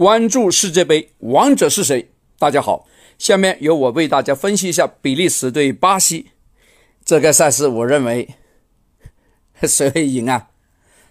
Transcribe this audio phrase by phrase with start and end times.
[0.00, 2.08] 关注世界杯，王者是谁？
[2.38, 6.30] 大家好，下面由我为大家分析一下比利时对巴西
[7.04, 7.68] 这个赛事。
[7.68, 8.26] 我认为
[9.60, 10.48] 谁会赢啊？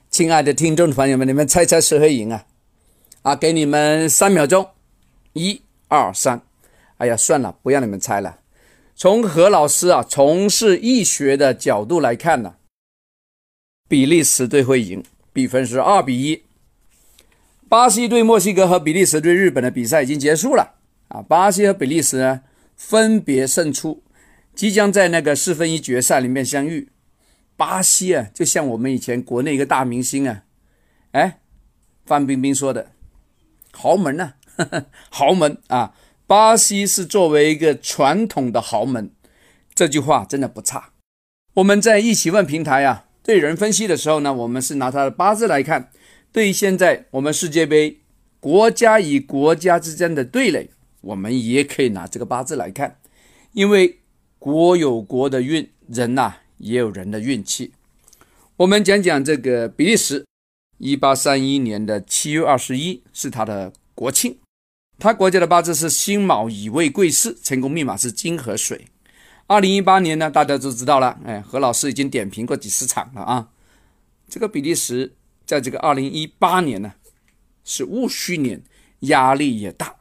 [0.09, 2.47] 亲爱的听众朋友们，你们猜猜谁会赢啊？
[3.21, 4.67] 啊，给你们三秒钟，
[5.33, 6.41] 一、二、三。
[6.97, 8.39] 哎呀，算了，不让你们猜了。
[8.95, 12.55] 从何老师啊从事医学的角度来看呢，
[13.87, 16.41] 比利时队会赢，比分是二比一。
[17.69, 20.73] 巴西对墨西哥和比利时对日本的比赛已经结束了
[21.09, 21.21] 啊！
[21.21, 22.41] 巴西和比利时呢
[22.75, 24.01] 分别胜出，
[24.55, 26.89] 即将在那个四分一决赛里面相遇。
[27.55, 30.45] 巴西啊，就像我们以前国内一个大明星啊，
[31.11, 31.41] 哎，
[32.07, 32.87] 范冰冰说的，
[33.71, 34.33] 豪门呐，
[35.11, 35.93] 豪门啊！
[36.25, 39.11] 巴西是作为一个传统的豪门，
[39.75, 40.93] 这句话真的不差。
[41.53, 45.91] 我们在一起问平台啊，对人分析的时候呢，我们是拿他的八字来看。
[46.31, 47.99] 对于现在我们世界杯
[48.39, 50.69] 国家与国家之间的对垒，
[51.01, 52.99] 我们也可以拿这个八字来看，
[53.53, 53.99] 因为
[54.37, 57.73] 国有国的运，人呐也有人的运气。
[58.57, 60.23] 我们讲讲这个比利时，
[60.77, 64.37] 一八三一年的七月二十一是他的国庆，
[64.99, 68.85] 他国家的八字是辛卯乙未贵巳，成功密码是金和水。
[69.47, 73.49] 二零一八年呢，大家都知道了，哎，何老师已经点评过几十场了啊，
[74.29, 75.13] 这个比利时。
[75.49, 76.93] 在这个二零一八年呢，
[77.65, 78.61] 是戊戌年，
[78.99, 79.95] 压力也大。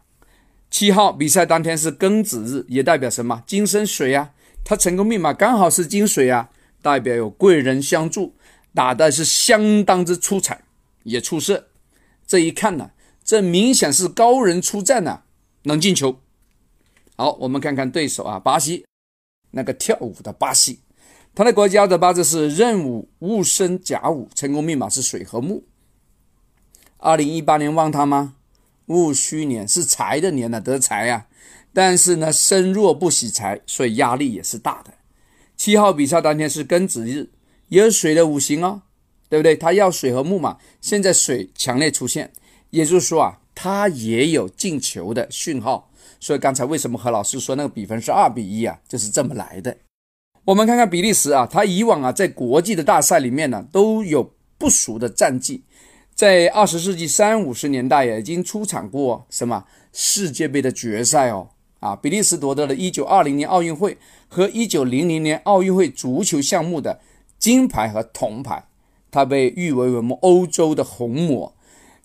[0.68, 3.42] 七号比赛当天是庚子日，也代表什么？
[3.46, 4.32] 金生水啊，
[4.62, 6.50] 他成功密码刚好是金水啊，
[6.82, 8.34] 代表有贵人相助，
[8.74, 10.64] 打的是相当之出彩，
[11.04, 11.68] 也出色。
[12.26, 12.90] 这一看呢，
[13.24, 15.22] 这明显是高人出战呢，
[15.62, 16.20] 能进球。
[17.16, 18.84] 好，我们看看对手啊，巴西，
[19.52, 20.80] 那个跳舞的巴西。
[21.38, 25.62] 他的国家的八字是壬午戊申甲午，成功密码是水和木。
[26.96, 28.34] 二零一八年旺他吗？
[28.86, 31.28] 戊戌年是财的年呢，得财呀。
[31.72, 34.94] 但是呢，身弱不喜财，所以压力也是大的。
[35.56, 37.30] 七号比赛当天是庚子日，
[37.68, 38.82] 也有水的五行哦，
[39.28, 39.54] 对不对？
[39.54, 42.32] 他要水和木嘛，现在水强烈出现，
[42.70, 45.88] 也就是说啊，他也有进球的讯号。
[46.18, 48.80] 所以刚才为什么何老师说那个比分是二比一啊？
[48.88, 49.76] 就是这么来的。
[50.48, 55.62] 我们看看比利时啊，他以往啊在国际的大赛里面呢都有不俗的战绩，
[56.14, 61.48] 在二十世纪三五十年代也已经出场过什么世界杯的决赛哦
[61.80, 66.98] 啊，比利时夺得了一九二零年奥运会和一九零零年奥运会足球项目的
[67.38, 68.64] 金牌和铜牌，
[69.10, 71.54] 他被誉为我们欧洲的红魔。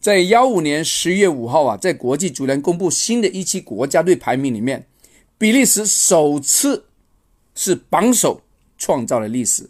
[0.02, 4.86] 在幺五年十月五号啊，在国际足联公布新的一期国家队排名里面，
[5.38, 6.88] 比利时首次。
[7.56, 8.42] 是榜首
[8.78, 9.70] 创造了历史。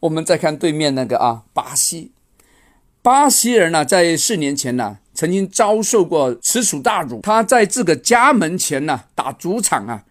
[0.00, 2.12] 我们再看对面那个啊，巴西，
[3.02, 7.20] 巴西人呢，在四年前呢，曾经遭受过耻辱大辱。
[7.22, 10.04] 他在自个家门前呢打主场啊，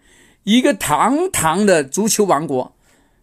[0.44, 2.76] 一个堂堂的足球王国，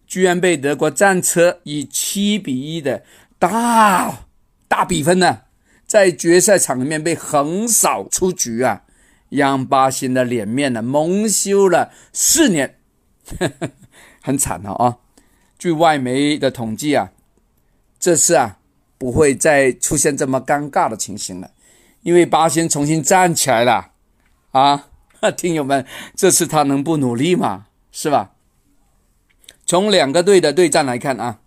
[0.06, 3.02] 居然被德国战车以七比一的
[3.38, 4.26] 大
[4.68, 5.40] 大比分呢，
[5.86, 8.82] 在决赛场里面被横扫出局啊，
[9.28, 12.78] 让巴西的脸面呢蒙羞了四年。
[14.20, 14.98] 很惨了啊！
[15.58, 17.12] 据外媒的统计啊，
[17.98, 18.58] 这次啊
[18.98, 21.50] 不会再出现这么尴尬的情形了，
[22.02, 23.92] 因为巴西重新站起来了
[24.52, 24.88] 啊！
[25.36, 27.66] 听友们，这次他能不努力吗？
[27.92, 28.32] 是吧？
[29.64, 31.38] 从两个队的对战来看啊，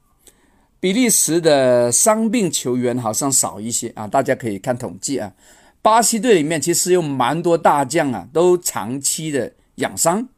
[0.79, 5.33] 比利时的伤病球员好像少一些啊，大家可以看统计啊。
[5.81, 10.29] 巴西队里面其实有蛮多大将啊，都长期的养伤。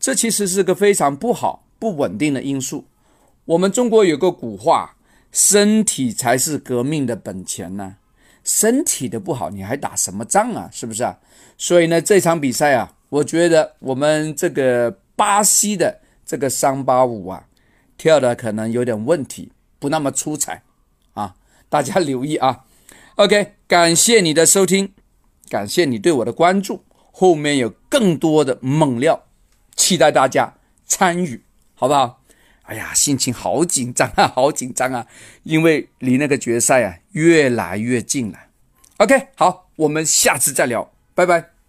[0.00, 2.86] 这其实是个非常不好、不稳定的因素。
[3.44, 4.96] 我们中国有个古话
[5.30, 7.96] ：“身体才是革命的本钱呢。”
[8.42, 10.70] 身体的不好，你还打什么仗啊？
[10.72, 11.18] 是不是啊？
[11.58, 17.44] 所以呢，这场比赛啊，我觉得我们这个巴西的这个桑巴舞啊，
[17.98, 20.62] 跳的可能有点问题，不那么出彩
[21.12, 21.34] 啊。
[21.68, 22.64] 大家留意啊。
[23.16, 24.94] OK，感谢你的收听，
[25.50, 26.82] 感谢你对我的关注，
[27.12, 29.26] 后面有更多的猛料。
[29.80, 30.54] 期待大家
[30.86, 31.42] 参与，
[31.74, 32.20] 好不好？
[32.62, 35.06] 哎呀，心情好紧张啊，好紧张啊！
[35.42, 38.38] 因为离那个决赛啊越来越近了。
[38.98, 41.59] OK，好，我们下次再聊，拜拜。